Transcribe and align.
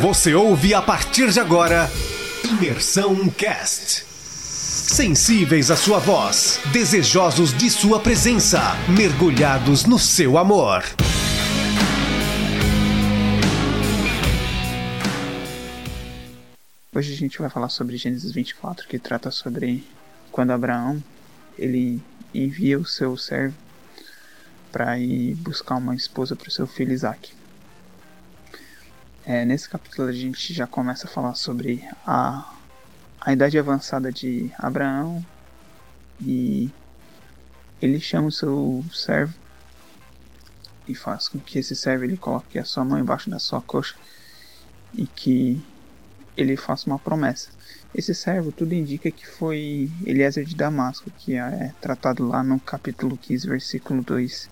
Você 0.00 0.34
ouve 0.34 0.74
a 0.74 0.82
partir 0.82 1.30
de 1.30 1.40
agora 1.40 1.88
Imersão 2.44 3.30
Cast. 3.30 4.04
Sensíveis 4.04 5.70
à 5.70 5.76
sua 5.76 5.98
voz, 5.98 6.60
desejosos 6.70 7.56
de 7.56 7.70
sua 7.70 7.98
presença, 7.98 8.60
mergulhados 8.94 9.86
no 9.86 9.98
seu 9.98 10.36
amor. 10.36 10.84
Hoje 16.94 17.14
a 17.14 17.16
gente 17.16 17.38
vai 17.38 17.48
falar 17.48 17.70
sobre 17.70 17.96
Gênesis 17.96 18.32
24, 18.32 18.86
que 18.86 18.98
trata 18.98 19.30
sobre 19.30 19.82
quando 20.30 20.50
Abraão 20.50 21.02
ele 21.58 22.02
envia 22.34 22.78
o 22.78 22.84
seu 22.84 23.16
servo 23.16 23.56
para 24.70 24.98
ir 24.98 25.34
buscar 25.36 25.76
uma 25.76 25.94
esposa 25.94 26.36
para 26.36 26.48
o 26.48 26.52
seu 26.52 26.66
filho 26.66 26.92
Isaac. 26.92 27.32
É, 29.28 29.44
nesse 29.44 29.68
capítulo 29.68 30.06
a 30.06 30.12
gente 30.12 30.54
já 30.54 30.68
começa 30.68 31.08
a 31.08 31.10
falar 31.10 31.34
sobre 31.34 31.84
a, 32.06 32.48
a 33.20 33.32
idade 33.32 33.58
avançada 33.58 34.12
de 34.12 34.52
Abraão 34.56 35.26
e 36.20 36.70
ele 37.82 37.98
chama 37.98 38.28
o 38.28 38.32
seu 38.32 38.84
servo 38.94 39.34
e 40.86 40.94
faz 40.94 41.26
com 41.26 41.40
que 41.40 41.58
esse 41.58 41.74
servo 41.74 42.04
ele 42.04 42.16
coloque 42.16 42.56
a 42.56 42.64
sua 42.64 42.84
mão 42.84 43.00
embaixo 43.00 43.28
da 43.28 43.40
sua 43.40 43.60
coxa 43.60 43.96
e 44.94 45.08
que 45.08 45.60
ele 46.36 46.56
faça 46.56 46.88
uma 46.88 46.96
promessa. 46.96 47.50
Esse 47.92 48.14
servo 48.14 48.52
tudo 48.52 48.74
indica 48.74 49.10
que 49.10 49.26
foi 49.26 49.90
Eliezer 50.04 50.44
de 50.44 50.54
Damasco, 50.54 51.10
que 51.18 51.34
é 51.34 51.74
tratado 51.80 52.28
lá 52.28 52.44
no 52.44 52.60
capítulo 52.60 53.18
15, 53.18 53.48
versículo 53.48 54.04
2 54.04 54.48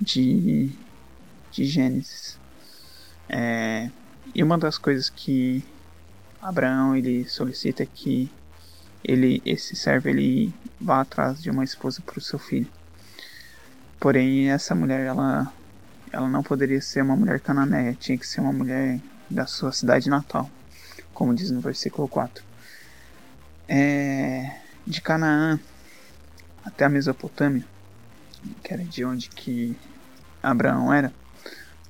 de, 0.00 0.70
de 1.50 1.64
Gênesis. 1.64 2.38
É, 3.28 3.90
e 4.34 4.42
uma 4.42 4.56
das 4.56 4.78
coisas 4.78 5.10
que 5.10 5.64
Abraão 6.40 6.96
ele 6.96 7.28
solicita 7.28 7.82
é 7.82 7.86
que 7.86 8.30
ele, 9.04 9.42
esse 9.44 9.76
servo 9.76 10.08
ele 10.08 10.52
vá 10.80 11.00
atrás 11.00 11.42
de 11.42 11.50
uma 11.50 11.64
esposa 11.64 12.00
para 12.04 12.18
o 12.18 12.22
seu 12.22 12.38
filho. 12.38 12.68
Porém, 14.00 14.50
essa 14.50 14.74
mulher 14.74 15.06
ela, 15.06 15.52
ela 16.12 16.28
não 16.28 16.42
poderia 16.42 16.80
ser 16.80 17.02
uma 17.02 17.16
mulher 17.16 17.40
cananeia, 17.40 17.94
tinha 17.94 18.16
que 18.16 18.26
ser 18.26 18.40
uma 18.40 18.52
mulher 18.52 19.00
da 19.28 19.46
sua 19.46 19.72
cidade 19.72 20.08
natal, 20.08 20.48
como 21.12 21.34
diz 21.34 21.50
no 21.50 21.60
versículo 21.60 22.08
4 22.08 22.48
é, 23.68 24.50
de 24.86 25.00
Canaã 25.00 25.60
até 26.64 26.86
a 26.86 26.88
Mesopotâmia, 26.88 27.64
que 28.62 28.72
era 28.72 28.82
de 28.82 29.04
onde 29.04 29.28
que 29.28 29.76
Abraão 30.42 30.92
era, 30.92 31.12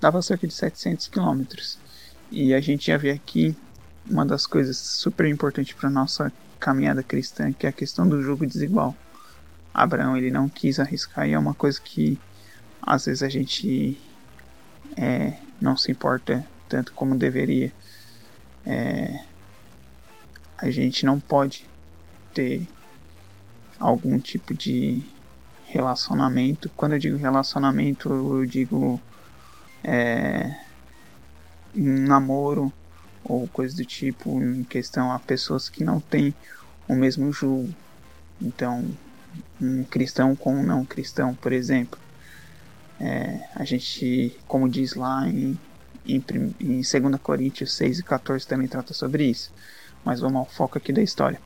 dava 0.01 0.23
cerca 0.23 0.47
de 0.47 0.55
700 0.55 1.09
quilômetros. 1.09 1.79
E 2.31 2.53
a 2.55 2.61
gente 2.61 2.89
ia 2.89 2.99
ver 2.99 3.11
aqui 3.11 3.57
uma 4.09 4.25
das 4.25 4.47
coisas 4.47 4.77
super 4.77 5.27
importantes 5.27 5.75
para 5.75 5.91
nossa 5.91 6.33
caminhada 6.59 7.03
cristã, 7.03 7.53
que 7.53 7.67
é 7.67 7.71
a 7.71 7.73
questão 7.73 8.09
do 8.09 8.23
jogo 8.23 8.47
desigual. 8.47 8.95
Abraão 9.73 10.17
ele 10.17 10.31
não 10.31 10.49
quis 10.49 10.81
arriscar 10.81 11.29
e 11.29 11.33
é 11.33 11.39
uma 11.39 11.55
coisa 11.55 11.81
que 11.81 12.19
às 12.83 13.07
vezes 13.07 13.23
a 13.23 13.29
gente 13.29 13.99
é, 14.97 15.35
não 15.61 15.77
se 15.77 15.91
importa 15.91 16.45
tanto 16.69 16.93
como 16.93 17.17
deveria. 17.17 17.73
É, 18.67 19.25
a 20.57 20.71
gente 20.71 21.07
não 21.07 21.21
pode 21.21 21.67
ter 22.35 22.67
algum 23.79 24.19
tipo 24.19 24.53
de 24.55 25.03
relacionamento. 25.67 26.71
Quando 26.77 26.93
eu 26.95 26.99
digo 26.99 27.17
relacionamento, 27.17 28.09
eu 28.09 28.45
digo 28.47 29.01
é, 29.83 30.55
namoro 31.75 32.73
ou 33.25 33.47
coisa 33.49 33.77
do 33.77 33.85
tipo 33.85 34.43
em 34.43 34.65
questão 34.65 35.13
a 35.13 35.19
pessoas 35.19 35.69
que 35.69 35.85
não 35.85 36.01
têm 36.01 36.35
o 36.87 36.95
mesmo 36.95 37.33
julgo. 37.33 37.75
Então, 38.41 38.85
um 39.61 39.85
cristão 39.85 40.35
com 40.35 40.55
um 40.55 40.63
não 40.63 40.85
cristão, 40.85 41.35
por 41.35 41.53
exemplo. 41.53 41.99
É, 43.01 43.41
a 43.55 43.65
gente, 43.65 44.37
como 44.47 44.69
diz 44.69 44.95
lá 44.95 45.29
em, 45.29 45.59
em, 46.07 46.25
em 46.61 46.81
2 46.81 46.93
Coríntios 47.23 47.75
6 47.75 48.01
e 48.01 48.03
14, 48.03 48.47
também 48.47 48.67
trata 48.67 48.93
sobre 48.93 49.25
isso 49.25 49.53
mas 50.05 50.21
vamos 50.21 50.39
ao 50.39 50.47
foco 50.47 50.79
aqui 50.79 50.93
da 50.93 51.03
história. 51.03 51.41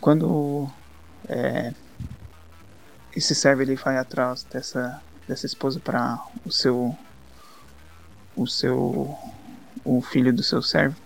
Quando 0.00 0.68
é, 1.28 1.74
esse 3.14 3.34
servo 3.34 3.62
ele 3.62 3.74
vai 3.74 3.98
atrás 3.98 4.44
dessa, 4.44 5.02
dessa 5.26 5.46
esposa 5.46 5.80
para 5.80 6.18
o 6.44 6.50
seu 6.50 6.96
o 8.38 8.46
seu 8.46 9.18
o 9.84 10.00
filho 10.00 10.32
do 10.32 10.42
seu 10.42 10.62
servo. 10.62 10.96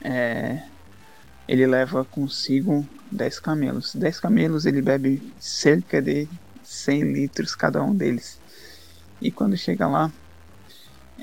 É, 0.00 0.62
ele 1.48 1.66
leva 1.66 2.04
consigo 2.04 2.86
10 3.10 3.40
camelos. 3.40 3.94
10 3.94 4.20
camelos 4.20 4.66
ele 4.66 4.80
bebe 4.80 5.32
cerca 5.38 6.00
de 6.00 6.28
100 6.62 7.12
litros 7.12 7.54
cada 7.54 7.82
um 7.82 7.94
deles. 7.94 8.38
E 9.20 9.30
quando 9.30 9.56
chega 9.56 9.86
lá 9.86 10.12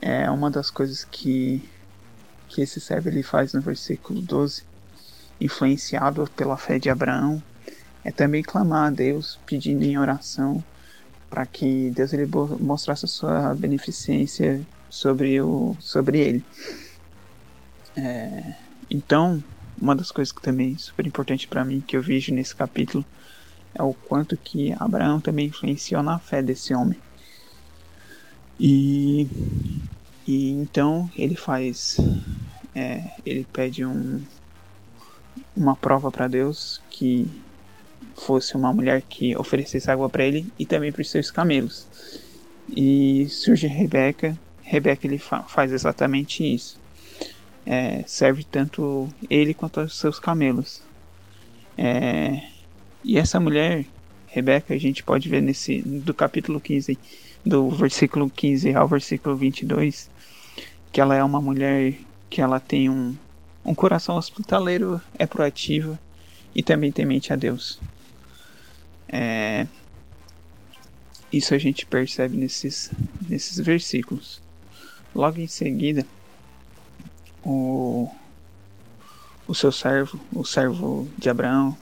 é 0.01 0.29
uma 0.29 0.51
das 0.51 0.69
coisas 0.69 1.03
que 1.03 1.69
que 2.49 2.61
esse 2.61 2.79
servo 2.79 3.09
ele 3.09 3.23
faz 3.23 3.53
no 3.53 3.61
versículo 3.61 4.21
12, 4.21 4.63
influenciado 5.41 6.29
pela 6.35 6.55
fé 6.55 6.77
de 6.77 6.87
Abraão, 6.87 7.41
é 8.03 8.11
também 8.11 8.43
clamar 8.43 8.87
a 8.87 8.89
Deus, 8.91 9.39
pedindo 9.43 9.83
em 9.83 9.97
oração 9.97 10.63
para 11.33 11.47
que 11.47 11.89
Deus 11.89 12.13
ele 12.13 12.29
mostrasse 12.59 13.05
a 13.05 13.07
sua 13.07 13.55
beneficência 13.55 14.61
sobre, 14.87 15.41
o, 15.41 15.75
sobre 15.79 16.19
ele. 16.19 16.45
É, 17.97 18.53
então, 18.87 19.43
uma 19.81 19.95
das 19.95 20.11
coisas 20.11 20.31
que 20.31 20.39
também 20.39 20.75
é 20.75 20.77
super 20.77 21.07
importante 21.07 21.47
para 21.47 21.65
mim 21.65 21.81
que 21.81 21.97
eu 21.97 22.03
vejo 22.03 22.31
nesse 22.31 22.55
capítulo 22.55 23.03
é 23.73 23.81
o 23.81 23.95
quanto 23.95 24.37
que 24.37 24.73
Abraão 24.73 25.19
também 25.19 25.47
influenciou 25.47 26.03
na 26.03 26.19
fé 26.19 26.43
desse 26.43 26.71
homem. 26.75 26.99
E, 28.59 29.27
e 30.27 30.51
então 30.51 31.09
ele 31.17 31.35
faz 31.35 31.97
é, 32.75 33.09
ele 33.25 33.47
pede 33.51 33.83
um, 33.83 34.21
uma 35.57 35.75
prova 35.75 36.11
para 36.11 36.27
Deus 36.27 36.79
que 36.91 37.27
fosse 38.15 38.55
uma 38.55 38.73
mulher 38.73 39.01
que 39.01 39.35
oferecesse 39.35 39.89
água 39.89 40.09
para 40.09 40.25
ele 40.25 40.45
e 40.57 40.65
também 40.65 40.91
para 40.91 41.01
os 41.01 41.09
seus 41.09 41.31
camelos. 41.31 41.87
E 42.69 43.27
surge 43.29 43.67
Rebeca. 43.67 44.37
Rebeca 44.61 45.05
ele 45.05 45.17
fa 45.17 45.43
faz 45.43 45.71
exatamente 45.71 46.43
isso. 46.43 46.79
É, 47.65 48.03
serve 48.05 48.43
tanto 48.43 49.09
ele 49.29 49.53
quanto 49.53 49.81
os 49.81 49.97
seus 49.97 50.19
camelos. 50.19 50.81
É, 51.77 52.41
e 53.03 53.17
essa 53.17 53.39
mulher, 53.39 53.85
Rebeca, 54.27 54.73
a 54.73 54.77
gente 54.77 55.03
pode 55.03 55.27
ver 55.27 55.41
nesse 55.41 55.81
do 55.81 56.13
capítulo 56.13 56.59
15, 56.59 56.97
do 57.45 57.69
versículo 57.69 58.29
15 58.29 58.73
ao 58.73 58.87
versículo 58.87 59.35
22, 59.35 60.09
que 60.91 61.01
ela 61.01 61.15
é 61.15 61.23
uma 61.23 61.41
mulher 61.41 61.95
que 62.29 62.41
ela 62.41 62.59
tem 62.59 62.89
um, 62.89 63.15
um 63.65 63.75
coração 63.75 64.15
hospitaleiro, 64.15 65.01
é 65.17 65.25
proativa 65.25 65.99
e 66.55 66.61
também 66.61 66.91
temente 66.91 67.33
a 67.33 67.35
Deus. 67.35 67.79
É, 69.07 69.67
isso 71.31 71.53
a 71.53 71.57
gente 71.57 71.85
percebe 71.85 72.37
nesses, 72.37 72.91
nesses 73.27 73.57
versículos. 73.59 74.41
Logo 75.15 75.39
em 75.39 75.47
seguida, 75.47 76.05
o, 77.43 78.09
o 79.47 79.53
seu 79.53 79.71
servo, 79.71 80.19
o 80.31 80.43
servo 80.43 81.07
de 81.17 81.29
Abraão, 81.29 81.77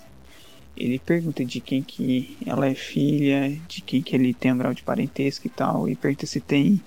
ele 0.76 1.00
pergunta 1.00 1.44
de 1.46 1.60
quem 1.60 1.84
que 1.84 2.38
ela 2.46 2.66
é 2.66 2.74
filha, 2.74 3.50
de 3.68 3.82
quem 3.82 4.02
que 4.02 4.16
ele 4.16 4.34
tem 4.34 4.54
um 4.54 4.58
grau 4.58 4.74
de 4.74 4.84
parentesco 4.84 5.48
e 5.48 5.50
tal, 5.50 5.88
e 5.88 5.96
pergunta 5.96 6.26
se 6.26 6.40
tem 6.40 6.82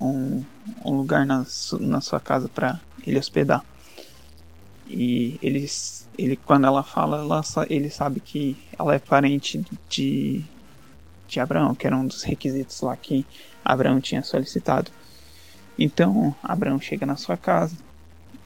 um, 0.00 0.44
um 0.84 0.96
lugar 0.96 1.24
na, 1.24 1.46
na 1.80 2.00
sua 2.00 2.20
casa 2.20 2.48
para 2.48 2.80
ele 3.06 3.18
hospedar. 3.18 3.64
E 4.88 5.38
eles, 5.42 6.01
ele, 6.18 6.36
quando 6.36 6.66
ela 6.66 6.82
fala, 6.82 7.18
ela, 7.18 7.42
ele 7.68 7.90
sabe 7.90 8.20
que 8.20 8.56
ela 8.78 8.94
é 8.94 8.98
parente 8.98 9.64
de, 9.88 10.44
de 11.26 11.40
Abraão, 11.40 11.74
que 11.74 11.86
era 11.86 11.96
um 11.96 12.06
dos 12.06 12.22
requisitos 12.22 12.80
lá 12.80 12.96
que 12.96 13.26
Abraão 13.64 14.00
tinha 14.00 14.22
solicitado. 14.22 14.90
Então, 15.78 16.34
Abraão 16.42 16.80
chega 16.80 17.06
na 17.06 17.16
sua 17.16 17.36
casa 17.36 17.76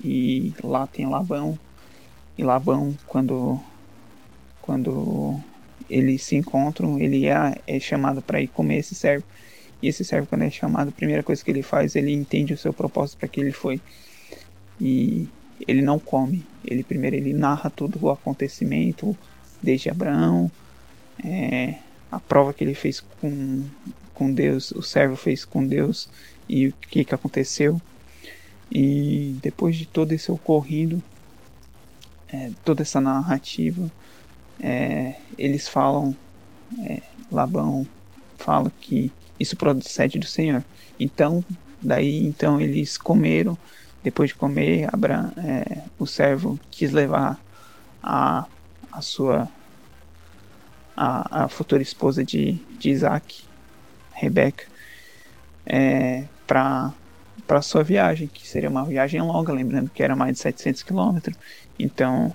e 0.03 0.55
lá 0.63 0.87
tem 0.87 1.09
Labão. 1.09 1.59
E 2.39 2.45
Labão, 2.45 2.97
quando, 3.07 3.59
quando 4.63 5.41
eles 5.91 6.23
se 6.23 6.37
encontram, 6.37 6.99
ele 6.99 7.27
é, 7.27 7.61
é 7.67 7.81
chamado 7.81 8.23
para 8.23 8.41
ir 8.41 8.49
comer 8.49 8.79
esse 8.79 8.95
servo. 8.95 9.25
E 9.83 9.89
esse 9.89 10.05
servo, 10.05 10.27
quando 10.27 10.43
é 10.43 10.51
chamado, 10.51 10.89
a 10.89 10.93
primeira 10.93 11.23
coisa 11.23 11.45
que 11.45 11.51
ele 11.51 11.63
faz, 11.63 11.97
ele 11.97 12.13
entende 12.13 12.55
o 12.55 12.59
seu 12.59 12.73
propósito 12.73 13.19
para 13.19 13.29
que 13.29 13.41
ele 13.41 13.53
foi 13.53 13.81
e 14.81 15.29
ele 15.67 15.82
não 15.82 15.99
come. 15.99 16.44
Ele 16.64 16.82
primeiro 16.82 17.17
ele 17.17 17.32
narra 17.32 17.70
todo 17.70 17.99
o 18.03 18.11
acontecimento 18.11 19.17
desde 19.62 19.91
Abraão, 19.91 20.50
é, 21.25 21.76
a 22.11 22.20
prova 22.20 22.53
que 22.53 22.62
ele 22.62 22.75
fez 22.75 23.00
com, 23.20 23.64
com 24.14 24.32
Deus, 24.32 24.70
o 24.73 24.82
servo 24.82 25.17
fez 25.17 25.44
com 25.44 25.67
Deus 25.67 26.08
e 26.49 26.69
o 26.69 26.73
que, 26.73 27.05
que 27.05 27.14
aconteceu. 27.14 27.81
E 28.70 29.37
depois 29.43 29.76
de 29.76 29.87
todo 29.87 30.12
esse 30.12 30.31
ocorrido, 30.31 31.03
é, 32.29 32.50
toda 32.64 32.82
essa 32.82 33.00
narrativa, 33.00 33.91
é, 34.61 35.14
eles 35.38 35.69
falam, 35.69 36.17
é, 36.85 37.00
Labão 37.31 37.87
fala 38.37 38.73
que 38.81 39.12
isso 39.38 39.56
procede 39.56 40.19
do 40.19 40.26
Senhor. 40.26 40.64
Então, 40.99 41.44
daí 41.81 42.25
então 42.26 42.61
eles 42.61 42.97
comeram. 42.97 43.56
Depois 44.06 44.29
de 44.29 44.37
comer, 44.37 44.88
Abraão, 44.93 45.32
é, 45.37 45.82
o 45.99 46.06
servo 46.06 46.61
quis 46.70 46.93
levar 46.93 47.41
a, 48.00 48.47
a 48.93 49.03
sua 49.03 49.49
a, 50.97 51.43
a 51.43 51.49
futura 51.49 51.82
esposa 51.82 52.25
de, 52.25 52.53
de 52.79 52.91
Isaac, 52.91 53.43
Rebeca, 54.12 54.64
é, 55.67 56.23
para 56.47 56.94
para 57.49 57.61
sua 57.62 57.82
viagem, 57.82 58.29
que 58.29 58.47
seria 58.47 58.70
uma 58.70 58.85
viagem 58.85 59.20
longa, 59.20 59.53
lembrando 59.53 59.91
que 59.91 60.05
era 60.05 60.14
mais 60.14 60.35
de 60.35 60.38
700 60.38 60.85
quilômetros, 60.85 61.37
então 61.76 62.32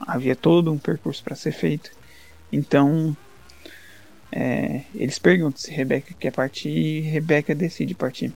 havia 0.00 0.34
todo 0.34 0.72
um 0.72 0.78
percurso 0.78 1.22
para 1.22 1.36
ser 1.36 1.52
feito. 1.52 1.92
Então 2.50 3.16
é, 4.32 4.82
eles 4.92 5.20
perguntam 5.20 5.58
se 5.58 5.70
Rebeca 5.70 6.14
quer 6.18 6.32
partir 6.32 6.68
e 6.68 7.00
Rebeca 7.00 7.54
decide 7.54 7.94
partir. 7.94 8.32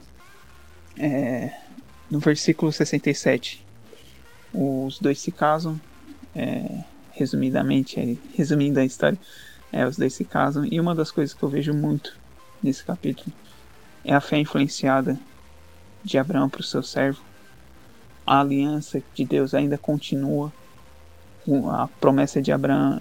É, 0.97 1.66
no 2.11 2.19
versículo 2.19 2.73
67, 2.73 3.65
os 4.53 4.99
dois 4.99 5.19
se 5.21 5.31
casam, 5.33 5.81
é, 6.35 6.85
resumidamente, 7.13 8.19
resumindo 8.35 8.79
a 8.79 8.85
história, 8.85 9.19
é, 9.73 9.87
os 9.87 9.97
dois 9.97 10.15
se 10.15 10.25
casam, 10.25 10.65
e 10.65 10.81
uma 10.81 10.95
das 10.95 11.11
coisas 11.11 11.35
que 11.35 11.43
eu 11.43 11.49
vejo 11.49 11.75
muito 11.75 12.17
nesse 12.63 12.85
capítulo 12.85 13.33
é 14.05 14.15
a 14.15 14.21
fé 14.21 14.39
influenciada 14.39 15.19
de 16.05 16.17
Abraão 16.17 16.49
para 16.49 16.61
o 16.61 16.65
seu 16.65 16.83
servo. 16.83 17.21
A 18.25 18.41
aliança 18.41 19.03
de 19.15 19.25
Deus 19.25 19.53
ainda 19.53 19.77
continua. 19.77 20.53
A 21.73 21.89
promessa 22.01 22.41
de 22.41 22.51
Abraão 22.53 22.99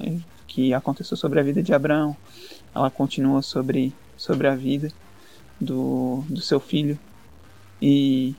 que 0.48 0.74
aconteceu 0.74 1.18
sobre 1.18 1.40
a 1.40 1.44
vida 1.44 1.62
de 1.62 1.74
Abraão, 1.74 2.16
ela 2.74 2.90
continua 2.90 3.42
sobre, 3.42 3.94
sobre 4.18 4.48
a 4.48 4.56
vida 4.56 4.92
do, 5.60 6.24
do 6.30 6.42
seu 6.42 6.60
filho. 6.60 6.98
E 7.82 8.36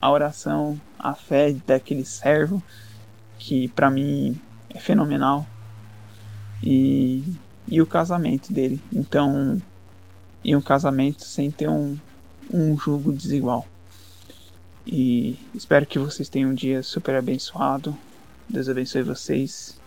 a 0.00 0.10
oração, 0.10 0.80
a 0.98 1.14
fé 1.14 1.52
daquele 1.66 2.04
servo, 2.04 2.62
que 3.38 3.68
para 3.68 3.90
mim 3.90 4.40
é 4.70 4.78
fenomenal. 4.78 5.46
E, 6.62 7.24
e 7.66 7.80
o 7.80 7.86
casamento 7.86 8.52
dele. 8.52 8.80
Então, 8.92 9.60
e 10.44 10.54
um 10.54 10.60
casamento 10.60 11.24
sem 11.24 11.50
ter 11.50 11.68
um, 11.68 11.98
um 12.52 12.78
julgo 12.78 13.12
desigual. 13.12 13.66
E 14.86 15.38
espero 15.54 15.86
que 15.86 15.98
vocês 15.98 16.28
tenham 16.28 16.50
um 16.50 16.54
dia 16.54 16.82
super 16.82 17.14
abençoado. 17.14 17.96
Deus 18.48 18.68
abençoe 18.68 19.02
vocês. 19.02 19.79